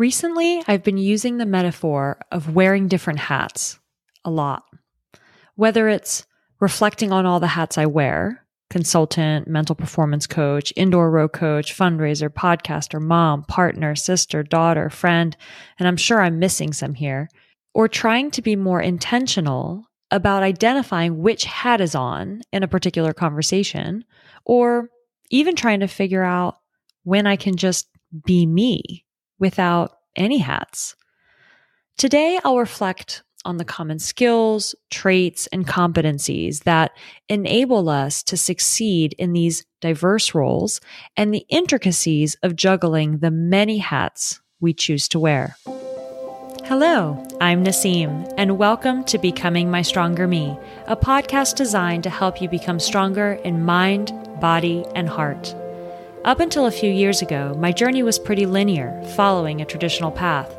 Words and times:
Recently, 0.00 0.64
I've 0.66 0.82
been 0.82 0.96
using 0.96 1.36
the 1.36 1.44
metaphor 1.44 2.18
of 2.32 2.54
wearing 2.54 2.88
different 2.88 3.18
hats 3.18 3.78
a 4.24 4.30
lot. 4.30 4.64
Whether 5.56 5.90
it's 5.90 6.24
reflecting 6.58 7.12
on 7.12 7.26
all 7.26 7.38
the 7.38 7.48
hats 7.48 7.76
I 7.76 7.84
wear 7.84 8.46
consultant, 8.70 9.46
mental 9.46 9.74
performance 9.74 10.26
coach, 10.26 10.72
indoor 10.74 11.10
row 11.10 11.28
coach, 11.28 11.76
fundraiser, 11.76 12.30
podcaster, 12.30 12.98
mom, 12.98 13.44
partner, 13.44 13.94
sister, 13.94 14.42
daughter, 14.42 14.88
friend, 14.88 15.36
and 15.78 15.86
I'm 15.86 15.98
sure 15.98 16.22
I'm 16.22 16.38
missing 16.38 16.72
some 16.72 16.94
here, 16.94 17.28
or 17.74 17.86
trying 17.86 18.30
to 18.30 18.40
be 18.40 18.56
more 18.56 18.80
intentional 18.80 19.84
about 20.10 20.42
identifying 20.42 21.18
which 21.18 21.44
hat 21.44 21.82
is 21.82 21.94
on 21.94 22.40
in 22.54 22.62
a 22.62 22.68
particular 22.68 23.12
conversation, 23.12 24.06
or 24.46 24.88
even 25.28 25.54
trying 25.56 25.80
to 25.80 25.88
figure 25.88 26.24
out 26.24 26.56
when 27.02 27.26
I 27.26 27.36
can 27.36 27.56
just 27.56 27.86
be 28.24 28.46
me 28.46 29.04
without 29.40 29.96
any 30.14 30.38
hats. 30.38 30.94
Today, 31.96 32.38
I'll 32.44 32.58
reflect 32.58 33.24
on 33.44 33.56
the 33.56 33.64
common 33.64 33.98
skills, 33.98 34.74
traits, 34.90 35.46
and 35.48 35.66
competencies 35.66 36.64
that 36.64 36.92
enable 37.28 37.88
us 37.88 38.22
to 38.24 38.36
succeed 38.36 39.14
in 39.18 39.32
these 39.32 39.64
diverse 39.80 40.34
roles 40.34 40.80
and 41.16 41.32
the 41.32 41.46
intricacies 41.48 42.36
of 42.42 42.54
juggling 42.54 43.18
the 43.18 43.30
many 43.30 43.78
hats 43.78 44.40
we 44.60 44.74
choose 44.74 45.08
to 45.08 45.18
wear. 45.18 45.56
Hello, 46.64 47.26
I'm 47.40 47.64
Nasim, 47.64 48.32
and 48.36 48.58
welcome 48.58 49.02
to 49.04 49.18
Becoming 49.18 49.70
My 49.70 49.82
Stronger 49.82 50.28
Me, 50.28 50.56
a 50.86 50.94
podcast 50.94 51.56
designed 51.56 52.04
to 52.04 52.10
help 52.10 52.40
you 52.40 52.48
become 52.48 52.78
stronger 52.78 53.32
in 53.42 53.64
mind, 53.64 54.12
body, 54.40 54.84
and 54.94 55.08
heart. 55.08 55.54
Up 56.22 56.38
until 56.38 56.66
a 56.66 56.70
few 56.70 56.90
years 56.90 57.22
ago, 57.22 57.54
my 57.58 57.72
journey 57.72 58.02
was 58.02 58.18
pretty 58.18 58.44
linear, 58.44 59.02
following 59.16 59.62
a 59.62 59.64
traditional 59.64 60.10
path. 60.10 60.54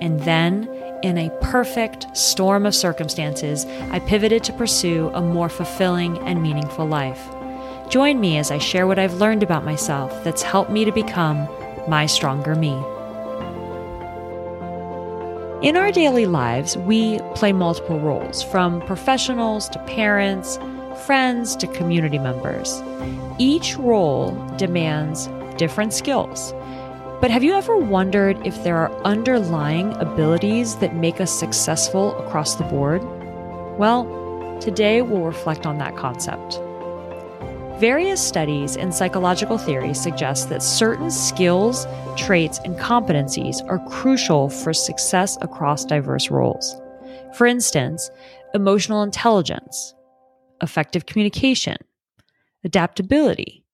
And 0.00 0.18
then, 0.22 0.68
in 1.04 1.16
a 1.18 1.30
perfect 1.40 2.16
storm 2.16 2.66
of 2.66 2.74
circumstances, 2.74 3.64
I 3.92 4.00
pivoted 4.00 4.42
to 4.42 4.52
pursue 4.54 5.10
a 5.14 5.22
more 5.22 5.48
fulfilling 5.48 6.18
and 6.26 6.42
meaningful 6.42 6.86
life. 6.86 7.28
Join 7.90 8.18
me 8.18 8.38
as 8.38 8.50
I 8.50 8.58
share 8.58 8.88
what 8.88 8.98
I've 8.98 9.14
learned 9.14 9.44
about 9.44 9.64
myself 9.64 10.24
that's 10.24 10.42
helped 10.42 10.72
me 10.72 10.84
to 10.84 10.90
become 10.90 11.48
my 11.86 12.06
stronger 12.06 12.56
me. 12.56 12.72
In 15.62 15.76
our 15.76 15.92
daily 15.92 16.26
lives, 16.26 16.76
we 16.76 17.20
play 17.36 17.52
multiple 17.52 18.00
roles, 18.00 18.42
from 18.42 18.80
professionals 18.80 19.68
to 19.68 19.78
parents, 19.84 20.58
friends 21.06 21.54
to 21.56 21.68
community 21.68 22.18
members. 22.18 22.82
Each 23.38 23.76
role 23.76 24.30
demands 24.56 25.28
different 25.56 25.92
skills. 25.92 26.52
But 27.20 27.32
have 27.32 27.42
you 27.42 27.54
ever 27.54 27.76
wondered 27.76 28.46
if 28.46 28.62
there 28.62 28.76
are 28.76 28.92
underlying 29.02 29.92
abilities 29.94 30.76
that 30.76 30.94
make 30.94 31.20
us 31.20 31.36
successful 31.36 32.16
across 32.18 32.54
the 32.54 32.64
board? 32.64 33.02
Well, 33.76 34.58
today 34.60 35.02
we'll 35.02 35.22
reflect 35.22 35.66
on 35.66 35.78
that 35.78 35.96
concept. 35.96 36.60
Various 37.80 38.24
studies 38.24 38.76
in 38.76 38.92
psychological 38.92 39.58
theory 39.58 39.94
suggest 39.94 40.48
that 40.50 40.62
certain 40.62 41.10
skills, 41.10 41.88
traits, 42.16 42.60
and 42.64 42.76
competencies 42.76 43.66
are 43.68 43.84
crucial 43.88 44.48
for 44.48 44.72
success 44.72 45.36
across 45.40 45.84
diverse 45.84 46.30
roles. 46.30 46.80
For 47.36 47.48
instance, 47.48 48.10
emotional 48.54 49.02
intelligence, 49.02 49.92
effective 50.62 51.06
communication, 51.06 51.78
adaptability, 52.64 53.64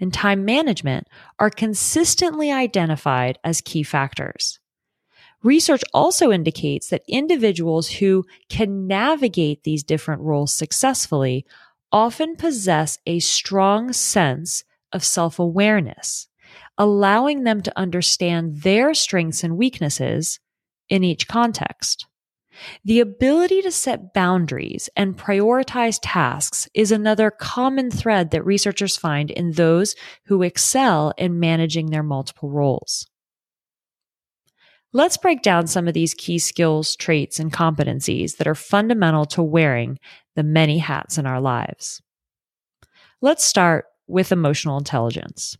and 0.00 0.12
time 0.12 0.44
management 0.44 1.06
are 1.38 1.50
consistently 1.50 2.50
identified 2.50 3.38
as 3.44 3.60
key 3.60 3.82
factors. 3.82 4.58
Research 5.42 5.82
also 5.94 6.32
indicates 6.32 6.88
that 6.88 7.02
individuals 7.08 7.88
who 7.90 8.24
can 8.48 8.86
navigate 8.86 9.62
these 9.62 9.84
different 9.84 10.22
roles 10.22 10.52
successfully 10.52 11.46
often 11.92 12.36
possess 12.36 12.98
a 13.06 13.18
strong 13.20 13.92
sense 13.92 14.64
of 14.92 15.04
self 15.04 15.38
awareness, 15.38 16.28
allowing 16.76 17.44
them 17.44 17.62
to 17.62 17.78
understand 17.78 18.62
their 18.62 18.94
strengths 18.94 19.44
and 19.44 19.56
weaknesses 19.56 20.40
in 20.88 21.04
each 21.04 21.28
context. 21.28 22.06
The 22.84 23.00
ability 23.00 23.62
to 23.62 23.70
set 23.70 24.12
boundaries 24.12 24.88
and 24.96 25.16
prioritize 25.16 25.98
tasks 26.02 26.68
is 26.74 26.92
another 26.92 27.30
common 27.30 27.90
thread 27.90 28.30
that 28.30 28.44
researchers 28.44 28.96
find 28.96 29.30
in 29.30 29.52
those 29.52 29.94
who 30.26 30.42
excel 30.42 31.12
in 31.16 31.40
managing 31.40 31.90
their 31.90 32.02
multiple 32.02 32.50
roles. 32.50 33.06
Let's 34.92 35.18
break 35.18 35.42
down 35.42 35.66
some 35.66 35.86
of 35.86 35.94
these 35.94 36.14
key 36.14 36.38
skills, 36.38 36.96
traits, 36.96 37.38
and 37.38 37.52
competencies 37.52 38.38
that 38.38 38.46
are 38.46 38.54
fundamental 38.54 39.26
to 39.26 39.42
wearing 39.42 39.98
the 40.34 40.42
many 40.42 40.78
hats 40.78 41.18
in 41.18 41.26
our 41.26 41.40
lives. 41.40 42.00
Let's 43.20 43.44
start 43.44 43.84
with 44.06 44.32
emotional 44.32 44.78
intelligence. 44.78 45.58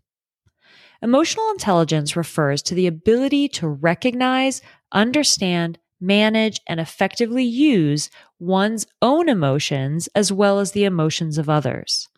Emotional 1.03 1.51
intelligence 1.51 2.17
refers 2.17 2.63
to 2.63 2.75
the 2.75 2.87
ability 2.87 3.49
to 3.49 3.69
recognize, 3.69 4.63
understand, 4.93 5.79
manage, 6.01 6.61
and 6.67 6.81
effectively 6.81 7.45
use 7.45 8.11
one's 8.39 8.87
own 9.03 9.29
emotions 9.29 10.09
as 10.15 10.33
well 10.33 10.59
as 10.59 10.73
the 10.73 10.85
emotions 10.85 11.39
of 11.39 11.49
others. 11.49 12.09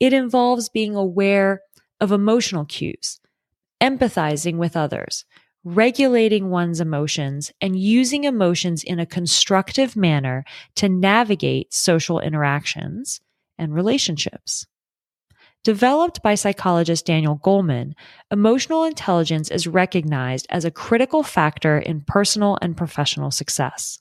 It 0.00 0.12
involves 0.12 0.68
being 0.68 0.94
aware 0.94 1.62
of 2.00 2.12
emotional 2.12 2.64
cues, 2.64 3.20
empathizing 3.80 4.56
with 4.56 4.76
others, 4.76 5.24
regulating 5.64 6.50
one's 6.50 6.80
emotions, 6.80 7.52
and 7.60 7.78
using 7.78 8.24
emotions 8.24 8.82
in 8.82 8.98
a 8.98 9.06
constructive 9.06 9.94
manner 9.96 10.44
to 10.74 10.88
navigate 10.88 11.72
social 11.72 12.18
interactions 12.20 13.20
and 13.58 13.72
relationships. 13.74 14.66
Developed 15.64 16.22
by 16.22 16.34
psychologist 16.34 17.06
Daniel 17.06 17.38
Goleman, 17.38 17.94
emotional 18.32 18.82
intelligence 18.82 19.48
is 19.48 19.68
recognized 19.68 20.46
as 20.50 20.64
a 20.64 20.72
critical 20.72 21.22
factor 21.22 21.78
in 21.78 22.00
personal 22.00 22.58
and 22.60 22.76
professional 22.76 23.30
success, 23.30 24.00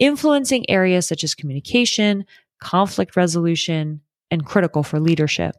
influencing 0.00 0.68
areas 0.68 1.06
such 1.06 1.22
as 1.22 1.36
communication, 1.36 2.24
conflict 2.60 3.14
resolution, 3.14 4.00
and 4.32 4.44
critical 4.44 4.82
for 4.82 4.98
leadership. 4.98 5.54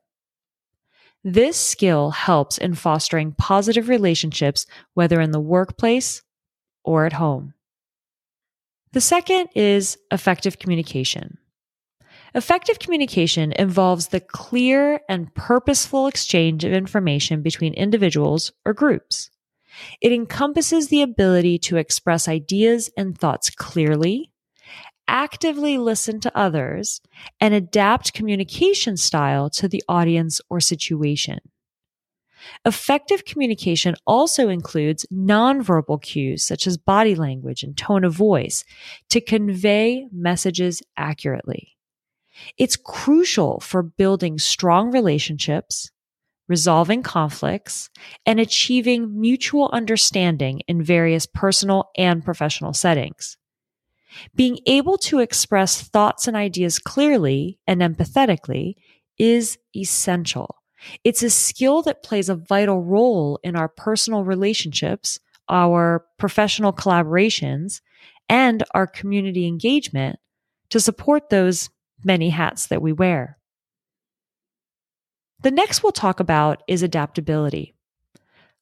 This 1.23 1.57
skill 1.57 2.11
helps 2.11 2.57
in 2.57 2.75
fostering 2.75 3.31
positive 3.31 3.87
relationships, 3.87 4.65
whether 4.95 5.21
in 5.21 5.31
the 5.31 5.39
workplace 5.39 6.23
or 6.83 7.05
at 7.05 7.13
home. 7.13 7.53
The 8.91 9.01
second 9.01 9.47
is 9.55 9.97
effective 10.11 10.59
communication. 10.59 11.37
Effective 12.35 12.79
communication 12.79 13.53
involves 13.53 14.07
the 14.07 14.19
clear 14.19 14.99
and 15.07 15.33
purposeful 15.33 16.07
exchange 16.07 16.63
of 16.63 16.73
information 16.73 17.41
between 17.41 17.73
individuals 17.73 18.51
or 18.65 18.73
groups. 18.73 19.29
It 20.01 20.11
encompasses 20.11 20.89
the 20.89 21.01
ability 21.01 21.57
to 21.59 21.77
express 21.77 22.27
ideas 22.27 22.89
and 22.97 23.17
thoughts 23.17 23.49
clearly, 23.49 24.31
actively 25.07 25.77
listen 25.77 26.19
to 26.19 26.37
others, 26.37 27.01
and 27.39 27.53
adapt 27.53 28.13
communication 28.13 28.97
style 28.97 29.49
to 29.51 29.67
the 29.67 29.83
audience 29.87 30.41
or 30.49 30.59
situation. 30.59 31.39
Effective 32.65 33.25
communication 33.25 33.95
also 34.05 34.49
includes 34.49 35.05
nonverbal 35.11 36.01
cues 36.01 36.43
such 36.43 36.67
as 36.67 36.77
body 36.77 37.15
language 37.15 37.63
and 37.63 37.77
tone 37.77 38.03
of 38.03 38.13
voice 38.13 38.63
to 39.09 39.21
convey 39.21 40.07
messages 40.11 40.81
accurately. 40.97 41.76
It's 42.57 42.75
crucial 42.75 43.59
for 43.59 43.83
building 43.83 44.37
strong 44.39 44.91
relationships, 44.91 45.91
resolving 46.47 47.03
conflicts, 47.03 47.89
and 48.25 48.39
achieving 48.39 49.19
mutual 49.19 49.69
understanding 49.73 50.61
in 50.67 50.81
various 50.81 51.25
personal 51.25 51.89
and 51.97 52.23
professional 52.23 52.73
settings. 52.73 53.37
Being 54.35 54.59
able 54.65 54.97
to 54.99 55.19
express 55.19 55.81
thoughts 55.81 56.27
and 56.27 56.37
ideas 56.37 56.79
clearly 56.79 57.59
and 57.67 57.81
empathetically 57.81 58.75
is 59.17 59.57
essential. 59.75 60.55
It's 61.03 61.23
a 61.23 61.29
skill 61.29 61.81
that 61.83 62.03
plays 62.03 62.29
a 62.29 62.35
vital 62.35 62.81
role 62.81 63.39
in 63.43 63.55
our 63.55 63.67
personal 63.67 64.23
relationships, 64.23 65.19
our 65.49 66.05
professional 66.17 66.71
collaborations, 66.71 67.81
and 68.29 68.63
our 68.73 68.87
community 68.87 69.47
engagement 69.47 70.19
to 70.69 70.79
support 70.79 71.29
those 71.29 71.69
many 72.07 72.31
hats 72.31 72.67
that 72.67 72.81
we 72.81 72.91
wear. 72.91 73.37
The 75.43 75.51
next 75.51 75.83
we'll 75.83 75.91
talk 75.91 76.19
about 76.19 76.63
is 76.67 76.81
adaptability. 76.81 77.75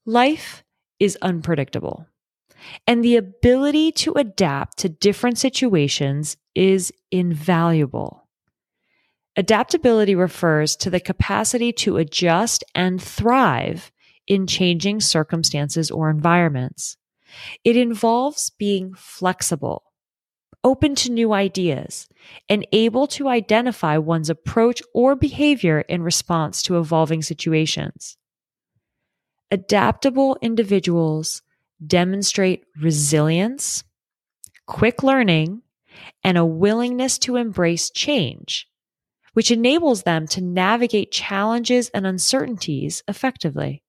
Life 0.05 0.65
is 0.99 1.17
unpredictable, 1.21 2.07
and 2.85 3.03
the 3.03 3.15
ability 3.15 3.93
to 3.93 4.13
adapt 4.13 4.77
to 4.79 4.89
different 4.89 5.37
situations 5.37 6.35
is 6.53 6.91
invaluable. 7.11 8.27
Adaptability 9.37 10.15
refers 10.15 10.75
to 10.77 10.89
the 10.89 10.99
capacity 10.99 11.71
to 11.73 11.97
adjust 11.97 12.63
and 12.73 13.01
thrive 13.01 13.91
in 14.27 14.47
changing 14.47 14.99
circumstances 15.01 15.91
or 15.91 16.09
environments. 16.09 16.97
It 17.63 17.75
involves 17.77 18.49
being 18.49 18.93
flexible, 18.95 19.83
open 20.63 20.95
to 20.95 21.11
new 21.11 21.33
ideas, 21.33 22.07
and 22.49 22.67
able 22.71 23.07
to 23.07 23.27
identify 23.27 23.97
one's 23.97 24.29
approach 24.29 24.81
or 24.93 25.15
behavior 25.15 25.81
in 25.81 26.03
response 26.03 26.61
to 26.63 26.77
evolving 26.77 27.21
situations. 27.21 28.17
Adaptable 29.51 30.37
individuals 30.41 31.41
demonstrate 31.85 32.65
resilience, 32.81 33.83
quick 34.65 35.03
learning, 35.03 35.61
and 36.23 36.37
a 36.37 36.45
willingness 36.45 37.17
to 37.19 37.35
embrace 37.35 37.89
change, 37.89 38.67
which 39.33 39.51
enables 39.51 40.03
them 40.03 40.27
to 40.27 40.41
navigate 40.41 41.11
challenges 41.11 41.89
and 41.89 42.05
uncertainties 42.05 43.03
effectively. 43.07 43.83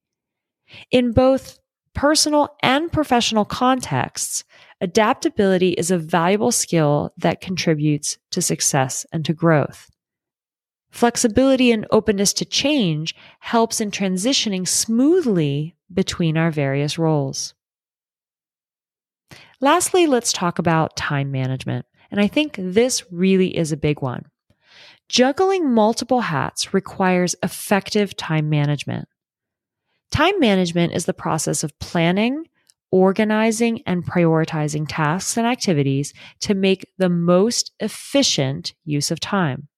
In 0.91 1.13
both 1.13 1.59
personal 1.97 2.55
and 2.63 2.93
professional 2.93 3.47
contexts, 3.47 4.45
adaptability 4.81 5.71
is 5.71 5.91
a 5.91 5.99
valuable 5.99 6.53
skill 6.53 7.11
that 7.17 7.41
contributes 7.41 8.19
to 8.31 8.43
success 8.43 9.07
and 9.13 9.25
to 9.25 9.33
growth. 9.33 9.91
Flexibility 10.91 11.73
and 11.73 11.87
openness 11.91 12.33
to 12.35 12.45
change 12.45 13.15
helps 13.41 13.81
in 13.81 13.91
transitioning 13.91 14.69
smoothly 14.69 15.75
between 15.93 16.37
our 16.37 16.51
various 16.51 16.99
roles. 16.99 17.55
Lastly, 19.61 20.07
let's 20.07 20.33
talk 20.33 20.59
about 20.59 20.97
time 20.97 21.33
management. 21.33 21.87
And 22.11 22.21
I 22.21 22.29
think 22.29 22.57
this 22.59 23.11
really 23.11 23.57
is 23.57 23.73
a 23.73 23.77
big 23.77 24.03
one. 24.03 24.27
Juggling 25.09 25.73
multiple 25.73 26.21
hats 26.21 26.75
requires 26.75 27.35
effective 27.43 28.15
time 28.17 28.51
management. 28.51 29.09
Time 30.11 30.39
management 30.41 30.93
is 30.95 31.05
the 31.05 31.15
process 31.15 31.63
of 31.65 31.79
planning, 31.79 32.45
organizing, 32.91 33.83
and 33.87 34.05
prioritizing 34.05 34.87
tasks 34.89 35.37
and 35.37 35.47
activities 35.47 36.15
to 36.41 36.55
make 36.55 36.87
the 36.99 37.09
most 37.09 37.73
efficient 37.81 38.75
use 38.85 39.11
of 39.11 39.21
time. 39.21 39.69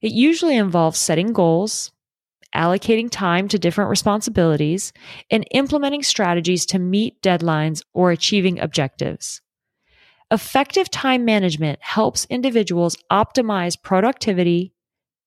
It 0.00 0.12
usually 0.12 0.56
involves 0.56 0.98
setting 0.98 1.32
goals, 1.32 1.92
allocating 2.54 3.10
time 3.10 3.46
to 3.48 3.58
different 3.58 3.90
responsibilities, 3.90 4.92
and 5.30 5.46
implementing 5.50 6.02
strategies 6.02 6.64
to 6.66 6.78
meet 6.78 7.20
deadlines 7.22 7.82
or 7.92 8.10
achieving 8.10 8.58
objectives. 8.58 9.42
Effective 10.30 10.90
time 10.90 11.24
management 11.24 11.78
helps 11.82 12.26
individuals 12.30 12.96
optimize 13.10 13.80
productivity, 13.80 14.72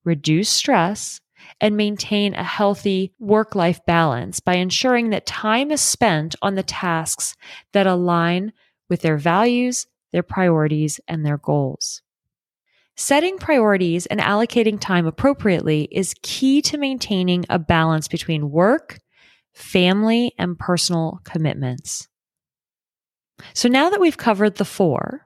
reduce 0.04 0.50
stress, 0.50 1.21
and 1.60 1.78
maintain 1.78 2.34
a 2.34 2.44
healthy 2.44 3.14
work 3.20 3.56
life 3.56 3.80
balance 3.86 4.40
by 4.40 4.56
ensuring 4.56 5.10
that 5.10 5.26
time 5.26 5.72
is 5.72 5.82
spent 5.82 6.36
on 6.42 6.56
the 6.56 6.64
tasks 6.64 7.36
that 7.74 7.88
align 7.88 8.54
with 8.90 9.02
their 9.02 9.18
values, 9.18 9.88
their 10.12 10.24
priorities, 10.24 11.00
and 11.08 11.26
their 11.26 11.38
goals. 11.38 12.02
Setting 12.98 13.38
priorities 13.38 14.06
and 14.06 14.20
allocating 14.20 14.80
time 14.80 15.08
appropriately 15.08 15.88
is 15.92 16.14
key 16.22 16.62
to 16.64 16.78
maintaining 16.78 17.46
a 17.50 17.58
balance 17.58 18.08
between 18.08 18.52
work, 18.52 19.00
family, 19.54 20.34
and 20.38 20.60
personal 20.60 21.20
commitments. 21.24 22.08
So 23.54 23.70
now 23.70 23.90
that 23.90 24.00
we've 24.00 24.18
covered 24.18 24.56
the 24.56 24.66
four 24.66 25.26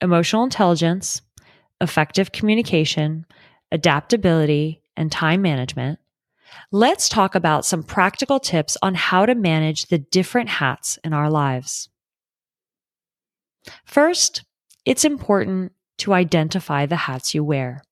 emotional 0.00 0.44
intelligence, 0.44 1.20
effective 1.80 2.32
communication, 2.32 3.26
adaptability, 3.72 4.82
and 4.96 5.10
time 5.10 5.42
management 5.42 5.98
let's 6.72 7.08
talk 7.08 7.34
about 7.34 7.64
some 7.64 7.82
practical 7.82 8.40
tips 8.40 8.76
on 8.82 8.94
how 8.94 9.26
to 9.26 9.34
manage 9.34 9.86
the 9.86 9.98
different 9.98 10.48
hats 10.48 10.98
in 11.04 11.12
our 11.12 11.30
lives. 11.30 11.88
First, 13.84 14.44
it's 14.84 15.04
important 15.04 15.72
to 15.98 16.14
identify 16.14 16.86
the 16.86 16.96
hats 16.96 17.34
you 17.34 17.44
wear. 17.44 17.82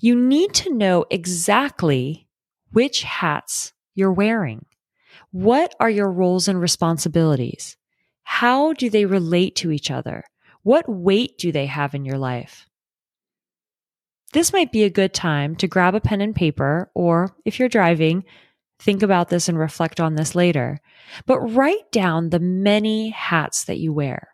You 0.00 0.14
need 0.14 0.54
to 0.54 0.74
know 0.74 1.04
exactly 1.10 2.28
which 2.70 3.02
hats 3.02 3.72
you're 3.94 4.12
wearing. 4.12 4.64
What 5.32 5.74
are 5.80 5.90
your 5.90 6.10
roles 6.10 6.46
and 6.46 6.60
responsibilities? 6.60 7.76
How 8.22 8.72
do 8.74 8.88
they 8.88 9.06
relate 9.06 9.56
to 9.56 9.72
each 9.72 9.90
other? 9.90 10.24
What 10.62 10.88
weight 10.88 11.36
do 11.38 11.50
they 11.50 11.66
have 11.66 11.94
in 11.94 12.04
your 12.04 12.18
life? 12.18 12.66
This 14.32 14.52
might 14.52 14.72
be 14.72 14.84
a 14.84 14.90
good 14.90 15.12
time 15.12 15.56
to 15.56 15.68
grab 15.68 15.94
a 15.94 16.00
pen 16.00 16.20
and 16.20 16.34
paper, 16.34 16.90
or 16.94 17.36
if 17.44 17.58
you're 17.58 17.68
driving, 17.68 18.24
think 18.78 19.02
about 19.02 19.28
this 19.28 19.48
and 19.48 19.58
reflect 19.58 20.00
on 20.00 20.14
this 20.14 20.34
later. 20.34 20.80
But 21.26 21.40
write 21.40 21.92
down 21.92 22.30
the 22.30 22.40
many 22.40 23.10
hats 23.10 23.64
that 23.64 23.78
you 23.78 23.92
wear 23.92 24.28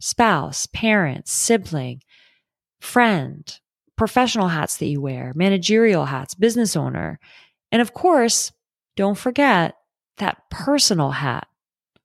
spouse, 0.00 0.66
parent, 0.66 1.28
sibling, 1.28 2.02
friend, 2.80 3.60
professional 3.96 4.48
hats 4.48 4.76
that 4.78 4.86
you 4.86 5.00
wear, 5.00 5.32
managerial 5.36 6.06
hats, 6.06 6.34
business 6.34 6.74
owner. 6.74 7.20
And 7.70 7.80
of 7.80 7.94
course, 7.94 8.50
don't 8.96 9.16
forget 9.16 9.76
that 10.18 10.42
personal 10.50 11.12
hat, 11.12 11.46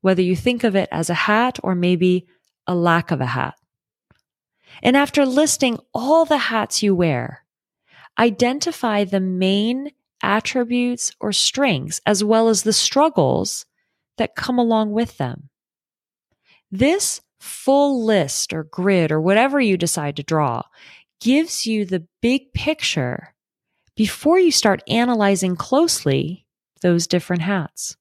whether 0.01 0.21
you 0.21 0.35
think 0.35 0.63
of 0.63 0.75
it 0.75 0.89
as 0.91 1.09
a 1.09 1.15
hat 1.15 1.59
or 1.63 1.73
maybe 1.73 2.27
a 2.67 2.75
lack 2.75 3.09
of 3.09 3.19
a 3.19 3.25
hat. 3.25 3.55
And 4.81 4.95
after 4.95 5.25
listing 5.25 5.79
all 5.93 6.25
the 6.25 6.37
hats 6.37 6.83
you 6.83 6.95
wear, 6.95 7.43
identify 8.17 9.03
the 9.03 9.19
main 9.19 9.91
attributes 10.23 11.11
or 11.19 11.31
strengths 11.31 12.01
as 12.05 12.23
well 12.23 12.49
as 12.49 12.63
the 12.63 12.73
struggles 12.73 13.65
that 14.17 14.35
come 14.35 14.57
along 14.57 14.91
with 14.91 15.17
them. 15.17 15.49
This 16.71 17.21
full 17.39 18.03
list 18.03 18.53
or 18.53 18.63
grid 18.63 19.11
or 19.11 19.21
whatever 19.21 19.59
you 19.59 19.77
decide 19.77 20.15
to 20.17 20.23
draw 20.23 20.63
gives 21.19 21.65
you 21.65 21.85
the 21.85 22.05
big 22.21 22.53
picture 22.53 23.33
before 23.95 24.39
you 24.39 24.51
start 24.51 24.83
analyzing 24.87 25.55
closely 25.55 26.45
those 26.81 27.07
different 27.07 27.41
hats. 27.41 27.96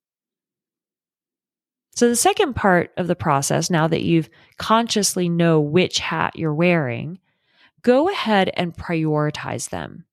So 1.97 2.11
the 2.11 2.17
second 2.17 2.55
part 2.55 2.93
of 2.99 3.07
the 3.07 3.17
process, 3.17 3.71
now 3.71 3.89
that 3.89 4.03
you've 4.03 4.29
consciously 4.59 5.31
know 5.31 5.61
which 5.61 5.99
hat 5.99 6.37
you're 6.37 6.55
wearing, 6.55 7.19
go 7.81 8.11
ahead 8.11 8.51
and 8.55 8.77
prioritize 8.77 9.71
them. 9.71 10.05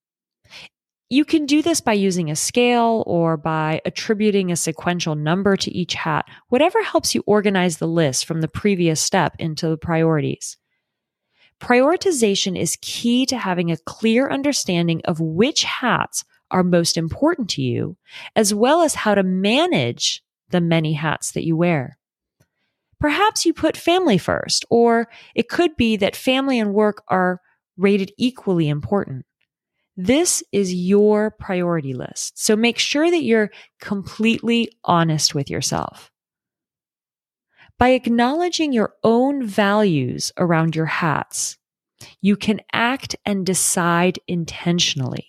You 1.09 1.25
can 1.25 1.45
do 1.45 1.61
this 1.61 1.81
by 1.81 1.93
using 1.93 2.31
a 2.31 2.37
scale 2.37 3.03
or 3.05 3.35
by 3.35 3.81
attributing 3.85 4.49
a 4.49 4.55
sequential 4.55 5.15
number 5.15 5.57
to 5.57 5.71
each 5.71 5.93
hat, 5.93 6.25
whatever 6.47 6.81
helps 6.81 7.13
you 7.13 7.21
organize 7.27 7.77
the 7.77 7.87
list 7.87 8.25
from 8.25 8.39
the 8.39 8.47
previous 8.47 9.01
step 9.01 9.35
into 9.37 9.67
the 9.67 9.77
priorities. 9.77 10.55
Prioritization 11.59 12.57
is 12.57 12.77
key 12.81 13.25
to 13.25 13.37
having 13.37 13.71
a 13.71 13.77
clear 13.77 14.29
understanding 14.29 15.01
of 15.03 15.19
which 15.19 15.63
hats 15.65 16.23
are 16.49 16.63
most 16.63 16.95
important 16.95 17.49
to 17.51 17.61
you, 17.61 17.97
as 18.37 18.53
well 18.53 18.81
as 18.81 18.95
how 18.95 19.13
to 19.15 19.23
manage 19.23 20.22
the 20.53 20.61
many 20.61 20.93
hats 20.93 21.33
that 21.33 21.43
you 21.43 21.57
wear. 21.57 21.97
Perhaps 23.01 23.45
you 23.45 23.53
put 23.53 23.75
family 23.75 24.17
first, 24.17 24.63
or 24.69 25.09
it 25.35 25.49
could 25.49 25.75
be 25.75 25.97
that 25.97 26.15
family 26.15 26.57
and 26.57 26.73
work 26.73 27.03
are 27.09 27.41
rated 27.75 28.13
equally 28.17 28.69
important. 28.69 29.25
This 29.97 30.41
is 30.53 30.73
your 30.73 31.31
priority 31.31 31.93
list. 31.93 32.39
So 32.41 32.55
make 32.55 32.79
sure 32.79 33.11
that 33.11 33.23
you're 33.23 33.51
completely 33.81 34.69
honest 34.85 35.35
with 35.35 35.49
yourself. 35.49 36.09
By 37.77 37.89
acknowledging 37.89 38.71
your 38.71 38.93
own 39.03 39.45
values 39.45 40.31
around 40.37 40.75
your 40.75 40.85
hats, 40.85 41.57
you 42.21 42.37
can 42.37 42.61
act 42.71 43.15
and 43.25 43.45
decide 43.45 44.19
intentionally. 44.27 45.27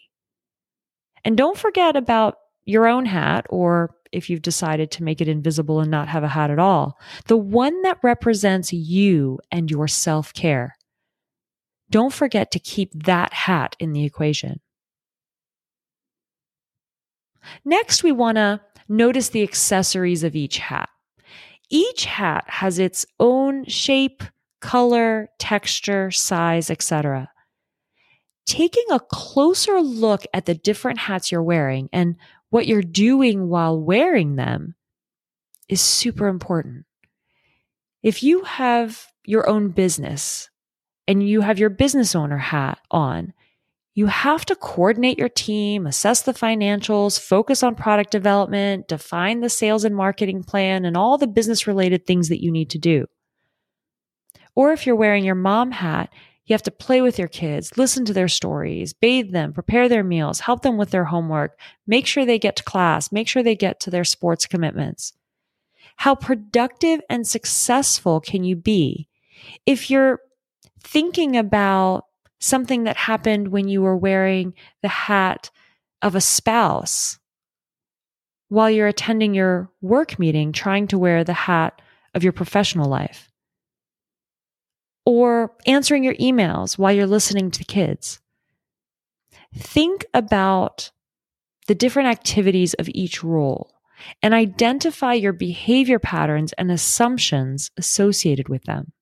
And 1.24 1.36
don't 1.36 1.58
forget 1.58 1.96
about 1.96 2.36
your 2.64 2.86
own 2.86 3.04
hat, 3.04 3.46
or 3.50 3.94
if 4.14 4.30
you've 4.30 4.42
decided 4.42 4.90
to 4.92 5.02
make 5.02 5.20
it 5.20 5.28
invisible 5.28 5.80
and 5.80 5.90
not 5.90 6.08
have 6.08 6.24
a 6.24 6.28
hat 6.28 6.50
at 6.50 6.58
all, 6.58 6.98
the 7.26 7.36
one 7.36 7.82
that 7.82 7.98
represents 8.02 8.72
you 8.72 9.38
and 9.50 9.70
your 9.70 9.88
self 9.88 10.32
care 10.32 10.76
don't 11.90 12.12
forget 12.12 12.50
to 12.50 12.58
keep 12.58 12.90
that 13.04 13.32
hat 13.32 13.76
in 13.78 13.92
the 13.92 14.04
equation. 14.04 14.60
Next, 17.64 18.02
we 18.02 18.12
want 18.12 18.36
to 18.36 18.60
notice 18.88 19.28
the 19.28 19.42
accessories 19.42 20.24
of 20.24 20.34
each 20.34 20.58
hat. 20.58 20.88
Each 21.70 22.04
hat 22.04 22.44
has 22.48 22.78
its 22.78 23.06
own 23.20 23.64
shape, 23.66 24.22
color, 24.60 25.28
texture, 25.38 26.10
size, 26.10 26.70
etc. 26.70 27.30
Taking 28.46 28.84
a 28.90 29.00
closer 29.00 29.80
look 29.80 30.24
at 30.32 30.46
the 30.46 30.54
different 30.54 30.98
hats 30.98 31.30
you're 31.30 31.42
wearing 31.42 31.88
and 31.92 32.16
what 32.54 32.68
you're 32.68 32.82
doing 32.82 33.48
while 33.48 33.76
wearing 33.76 34.36
them 34.36 34.76
is 35.68 35.80
super 35.80 36.28
important. 36.28 36.84
If 38.00 38.22
you 38.22 38.44
have 38.44 39.08
your 39.24 39.48
own 39.48 39.70
business 39.70 40.48
and 41.08 41.28
you 41.28 41.40
have 41.40 41.58
your 41.58 41.68
business 41.68 42.14
owner 42.14 42.38
hat 42.38 42.78
on, 42.92 43.32
you 43.96 44.06
have 44.06 44.44
to 44.44 44.54
coordinate 44.54 45.18
your 45.18 45.28
team, 45.28 45.84
assess 45.84 46.22
the 46.22 46.32
financials, 46.32 47.18
focus 47.18 47.64
on 47.64 47.74
product 47.74 48.12
development, 48.12 48.86
define 48.86 49.40
the 49.40 49.50
sales 49.50 49.82
and 49.82 49.96
marketing 49.96 50.44
plan, 50.44 50.84
and 50.84 50.96
all 50.96 51.18
the 51.18 51.26
business 51.26 51.66
related 51.66 52.06
things 52.06 52.28
that 52.28 52.40
you 52.40 52.52
need 52.52 52.70
to 52.70 52.78
do. 52.78 53.06
Or 54.54 54.72
if 54.72 54.86
you're 54.86 54.94
wearing 54.94 55.24
your 55.24 55.34
mom 55.34 55.72
hat, 55.72 56.12
you 56.46 56.52
have 56.54 56.62
to 56.62 56.70
play 56.70 57.00
with 57.00 57.18
your 57.18 57.28
kids, 57.28 57.76
listen 57.78 58.04
to 58.04 58.12
their 58.12 58.28
stories, 58.28 58.92
bathe 58.92 59.32
them, 59.32 59.52
prepare 59.52 59.88
their 59.88 60.04
meals, 60.04 60.40
help 60.40 60.62
them 60.62 60.76
with 60.76 60.90
their 60.90 61.04
homework, 61.04 61.58
make 61.86 62.06
sure 62.06 62.26
they 62.26 62.38
get 62.38 62.56
to 62.56 62.62
class, 62.62 63.10
make 63.10 63.28
sure 63.28 63.42
they 63.42 63.56
get 63.56 63.80
to 63.80 63.90
their 63.90 64.04
sports 64.04 64.46
commitments. 64.46 65.14
How 65.96 66.14
productive 66.14 67.00
and 67.08 67.26
successful 67.26 68.20
can 68.20 68.44
you 68.44 68.56
be 68.56 69.08
if 69.64 69.90
you're 69.90 70.20
thinking 70.80 71.36
about 71.36 72.04
something 72.40 72.84
that 72.84 72.96
happened 72.96 73.48
when 73.48 73.68
you 73.68 73.80
were 73.80 73.96
wearing 73.96 74.52
the 74.82 74.88
hat 74.88 75.50
of 76.02 76.14
a 76.14 76.20
spouse 76.20 77.18
while 78.48 78.70
you're 78.70 78.86
attending 78.86 79.34
your 79.34 79.70
work 79.80 80.18
meeting, 80.18 80.52
trying 80.52 80.86
to 80.88 80.98
wear 80.98 81.24
the 81.24 81.32
hat 81.32 81.80
of 82.14 82.22
your 82.22 82.32
professional 82.32 82.88
life, 82.88 83.30
or 85.06 85.52
answering 85.66 86.04
your 86.04 86.14
emails 86.14 86.78
while 86.78 86.92
you're 86.92 87.06
listening 87.06 87.50
to 87.50 87.58
the 87.58 87.64
kids. 87.64 88.20
Think 89.56 90.06
about 90.14 90.90
the 91.66 91.74
different 91.74 92.08
activities 92.08 92.74
of 92.74 92.88
each 92.92 93.22
role 93.22 93.70
and 94.22 94.34
identify 94.34 95.14
your 95.14 95.32
behavior 95.32 95.98
patterns 95.98 96.52
and 96.54 96.70
assumptions 96.70 97.70
associated 97.76 98.48
with 98.48 98.64
them. 98.64 98.92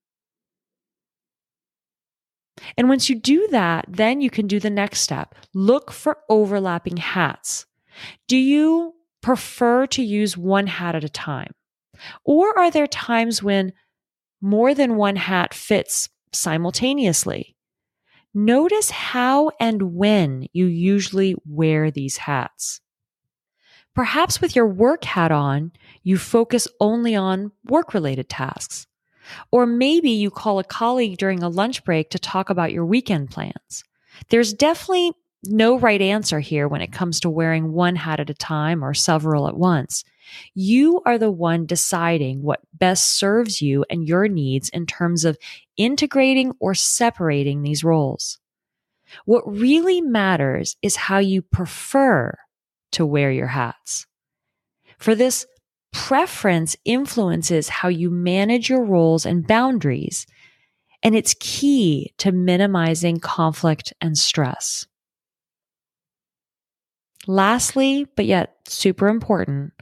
And 2.77 2.87
once 2.87 3.09
you 3.09 3.15
do 3.15 3.47
that, 3.51 3.85
then 3.89 4.21
you 4.21 4.29
can 4.29 4.47
do 4.47 4.59
the 4.59 4.69
next 4.69 5.01
step. 5.01 5.35
Look 5.53 5.91
for 5.91 6.19
overlapping 6.29 6.97
hats. 6.97 7.65
Do 8.27 8.37
you 8.37 8.93
prefer 9.21 9.87
to 9.87 10.03
use 10.03 10.37
one 10.37 10.67
hat 10.67 10.95
at 10.95 11.03
a 11.03 11.09
time? 11.09 11.53
Or 12.23 12.57
are 12.57 12.71
there 12.71 12.87
times 12.87 13.41
when 13.41 13.73
more 14.43 14.75
than 14.75 14.97
one 14.97 15.15
hat 15.15 15.53
fits 15.53 16.09
simultaneously? 16.33 17.55
Notice 18.33 18.89
how 18.89 19.51
and 19.57 19.95
when 19.95 20.47
you 20.51 20.65
usually 20.65 21.35
wear 21.45 21.89
these 21.89 22.17
hats. 22.17 22.81
Perhaps 23.95 24.41
with 24.41 24.53
your 24.53 24.67
work 24.67 25.05
hat 25.05 25.31
on, 25.31 25.71
you 26.03 26.17
focus 26.17 26.67
only 26.81 27.15
on 27.15 27.51
work 27.65 27.93
related 27.93 28.27
tasks. 28.27 28.85
Or 29.49 29.65
maybe 29.65 30.09
you 30.09 30.29
call 30.29 30.59
a 30.59 30.63
colleague 30.65 31.17
during 31.17 31.41
a 31.41 31.47
lunch 31.47 31.85
break 31.85 32.09
to 32.09 32.19
talk 32.19 32.49
about 32.49 32.73
your 32.73 32.85
weekend 32.85 33.31
plans. 33.31 33.85
There's 34.27 34.51
definitely 34.51 35.13
no 35.43 35.77
right 35.77 36.01
answer 36.01 36.39
here 36.39 36.67
when 36.67 36.81
it 36.81 36.91
comes 36.91 37.19
to 37.19 37.29
wearing 37.29 37.73
one 37.73 37.95
hat 37.95 38.19
at 38.19 38.29
a 38.29 38.33
time 38.33 38.83
or 38.83 38.93
several 38.93 39.47
at 39.47 39.57
once. 39.57 40.03
You 40.53 41.01
are 41.05 41.17
the 41.17 41.31
one 41.31 41.65
deciding 41.65 42.41
what 42.41 42.61
best 42.73 43.17
serves 43.17 43.61
you 43.61 43.85
and 43.89 44.07
your 44.07 44.27
needs 44.27 44.69
in 44.69 44.85
terms 44.85 45.25
of 45.25 45.37
integrating 45.77 46.53
or 46.59 46.73
separating 46.73 47.61
these 47.61 47.83
roles. 47.83 48.39
What 49.25 49.43
really 49.45 50.01
matters 50.01 50.75
is 50.81 50.95
how 50.95 51.19
you 51.19 51.41
prefer 51.41 52.37
to 52.93 53.05
wear 53.05 53.31
your 53.31 53.47
hats. 53.47 54.07
For 54.97 55.15
this 55.15 55.45
preference 55.91 56.75
influences 56.85 57.69
how 57.69 57.89
you 57.89 58.09
manage 58.09 58.69
your 58.69 58.83
roles 58.83 59.25
and 59.25 59.45
boundaries, 59.45 60.25
and 61.03 61.15
it's 61.15 61.35
key 61.39 62.13
to 62.17 62.31
minimizing 62.31 63.19
conflict 63.19 63.93
and 64.01 64.17
stress. 64.17 64.87
Lastly, 67.27 68.05
but 68.15 68.25
yet 68.25 68.57
super 68.67 69.07
important, 69.07 69.73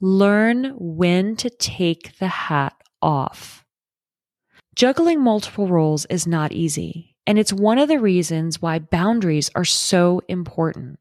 learn 0.00 0.74
when 0.76 1.36
to 1.36 1.50
take 1.50 2.18
the 2.18 2.28
hat 2.28 2.74
off. 3.00 3.64
Juggling 4.74 5.20
multiple 5.22 5.68
roles 5.68 6.06
is 6.06 6.26
not 6.26 6.52
easy, 6.52 7.16
and 7.26 7.38
it's 7.38 7.52
one 7.52 7.78
of 7.78 7.88
the 7.88 7.98
reasons 7.98 8.60
why 8.60 8.78
boundaries 8.78 9.50
are 9.54 9.64
so 9.64 10.20
important. 10.28 10.98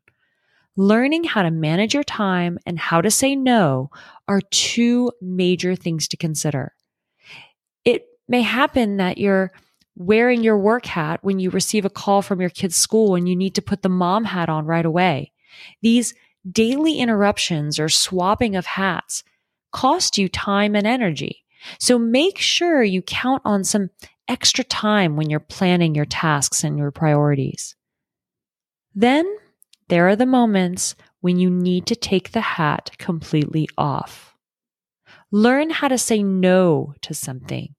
Learning 0.75 1.24
how 1.24 1.41
to 1.41 1.51
manage 1.51 1.93
your 1.93 2.03
time 2.03 2.60
and 2.65 2.77
how 2.77 3.01
to 3.01 3.12
say 3.12 3.36
no 3.36 3.89
are 4.27 4.41
two 4.51 5.12
major 5.22 5.75
things 5.75 6.08
to 6.08 6.17
consider. 6.17 6.74
It 7.84 8.05
may 8.27 8.41
happen 8.41 8.98
that 8.98 9.17
you're 9.17 9.51
wearing 9.96 10.43
your 10.43 10.58
work 10.58 10.86
hat 10.86 11.19
when 11.24 11.39
you 11.39 11.50
receive 11.50 11.84
a 11.84 11.89
call 11.89 12.22
from 12.22 12.39
your 12.39 12.50
kid's 12.50 12.75
school 12.75 13.15
and 13.15 13.27
you 13.27 13.36
need 13.36 13.55
to 13.55 13.62
put 13.62 13.81
the 13.81 13.89
mom 13.89 14.24
hat 14.25 14.50
on 14.50 14.65
right 14.65 14.86
away. 14.86 15.31
These 15.82 16.13
daily 16.50 16.98
interruptions 16.98 17.79
or 17.79 17.89
swapping 17.89 18.56
of 18.56 18.65
hats 18.65 19.24
cost 19.72 20.18
you 20.18 20.29
time 20.29 20.75
and 20.75 20.88
energy. 20.88 21.46
So 21.79 22.00
make 22.00 22.38
sure 22.38 22.84
you 22.84 23.01
count 23.01 23.41
on 23.46 23.63
some 23.63 23.89
extra 24.27 24.63
time 24.63 25.15
when 25.15 25.29
you're 25.29 25.39
planning 25.39 25.96
your 25.96 26.06
tasks 26.06 26.63
and 26.63 26.77
your 26.77 26.91
priorities. 26.91 27.75
Then 28.96 29.25
there 29.89 30.08
are 30.08 30.15
the 30.15 30.25
moments 30.25 30.96
when 31.22 31.38
you 31.38 31.50
need 31.50 31.86
to 31.88 31.96
take 31.96 32.32
the 32.32 32.41
hat 32.41 32.91
completely 32.98 33.68
off. 33.77 34.34
Learn 35.32 35.70
how 35.70 35.88
to 35.88 35.98
say 35.98 36.24
no 36.24 36.94
to 37.01 37.13
something. 37.13 37.75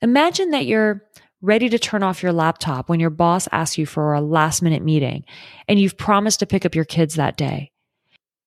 Imagine 0.00 0.50
that 0.50 0.66
you're 0.66 1.04
ready 1.42 1.68
to 1.68 1.78
turn 1.78 2.04
off 2.04 2.22
your 2.22 2.32
laptop 2.32 2.88
when 2.88 3.00
your 3.00 3.10
boss 3.10 3.48
asks 3.50 3.76
you 3.76 3.84
for 3.84 4.14
a 4.14 4.20
last 4.20 4.62
minute 4.62 4.82
meeting 4.82 5.24
and 5.68 5.78
you've 5.78 5.98
promised 5.98 6.38
to 6.38 6.46
pick 6.46 6.64
up 6.64 6.74
your 6.74 6.84
kids 6.84 7.16
that 7.16 7.36
day. 7.36 7.72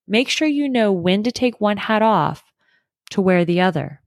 Make 0.08 0.30
sure 0.30 0.48
you 0.48 0.70
know 0.70 0.92
when 0.94 1.22
to 1.24 1.32
take 1.32 1.60
one 1.60 1.78
hat 1.78 2.02
off 2.02 2.44
to 3.12 3.22
wear 3.22 3.44
the 3.44 3.62
other. 3.62 4.02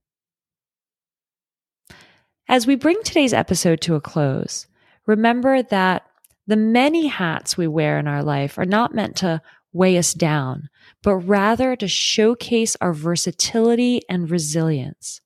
As 2.49 2.67
we 2.67 2.77
bring 2.77 3.03
today's 3.03 3.35
episode 3.35 3.83
to 3.83 3.95
a 3.95 4.01
close, 4.01 4.67
remember 5.07 5.63
that 5.63 6.07
the 6.47 6.57
many 6.57 7.09
hats 7.09 7.59
we 7.59 7.67
wear 7.67 7.99
in 7.99 8.09
our 8.09 8.23
life 8.23 8.57
are 8.57 8.65
not 8.65 8.95
meant 8.95 9.17
to 9.17 9.43
weigh 9.71 9.99
us 9.99 10.15
down, 10.15 10.71
but 11.03 11.17
rather 11.17 11.77
to 11.77 11.87
showcase 11.87 12.75
our 12.81 12.95
versatility 12.95 14.01
and 14.09 14.31
resilience. 14.31 15.21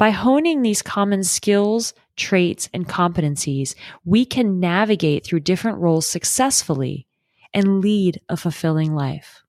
By 0.00 0.12
honing 0.12 0.62
these 0.62 0.80
common 0.80 1.24
skills, 1.24 1.92
traits, 2.16 2.70
and 2.72 2.88
competencies, 2.88 3.74
we 4.06 4.24
can 4.24 4.58
navigate 4.58 5.26
through 5.26 5.40
different 5.40 5.76
roles 5.76 6.06
successfully 6.06 7.06
and 7.52 7.82
lead 7.82 8.18
a 8.30 8.38
fulfilling 8.38 8.94
life. 8.94 9.42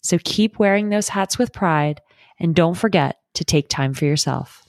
So 0.00 0.16
keep 0.24 0.58
wearing 0.58 0.88
those 0.88 1.10
hats 1.10 1.36
with 1.36 1.52
pride 1.52 2.00
and 2.40 2.54
don't 2.54 2.78
forget 2.78 3.18
to 3.34 3.44
take 3.44 3.68
time 3.68 3.92
for 3.92 4.06
yourself. 4.06 4.66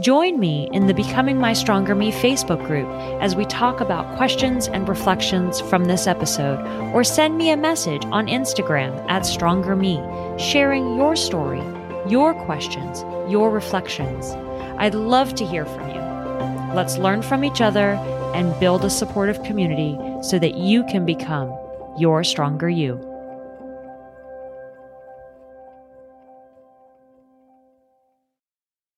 Join 0.00 0.38
me 0.38 0.68
in 0.74 0.86
the 0.86 0.92
Becoming 0.92 1.38
My 1.38 1.54
Stronger 1.54 1.94
Me 1.94 2.12
Facebook 2.12 2.66
group 2.66 2.86
as 3.22 3.34
we 3.34 3.46
talk 3.46 3.80
about 3.80 4.14
questions 4.18 4.68
and 4.68 4.86
reflections 4.90 5.58
from 5.58 5.86
this 5.86 6.06
episode, 6.06 6.60
or 6.92 7.02
send 7.02 7.38
me 7.38 7.48
a 7.48 7.56
message 7.56 8.04
on 8.10 8.26
Instagram 8.26 9.02
at 9.08 9.24
Stronger 9.24 9.74
Me, 9.74 9.96
sharing 10.38 10.96
your 10.96 11.16
story, 11.16 11.62
your 12.08 12.34
questions, 12.34 13.02
your 13.30 13.50
reflections. 13.50 14.30
I'd 14.78 14.94
love 14.94 15.34
to 15.34 15.46
hear 15.46 15.66
from 15.66 15.88
you. 15.90 16.00
Let's 16.74 16.98
learn 16.98 17.22
from 17.22 17.44
each 17.44 17.60
other 17.60 17.92
and 18.34 18.58
build 18.60 18.84
a 18.84 18.90
supportive 18.90 19.42
community 19.42 19.98
so 20.22 20.38
that 20.38 20.54
you 20.54 20.84
can 20.84 21.04
become 21.04 21.52
your 21.98 22.22
stronger 22.24 22.68
you. 22.68 23.09